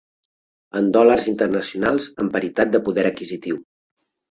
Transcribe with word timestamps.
En 0.79 0.89
dòlars 0.97 1.27
internacionals 1.33 2.09
en 2.25 2.33
paritat 2.39 2.73
de 2.79 2.83
poder 2.91 3.07
adquisitiu. 3.13 3.63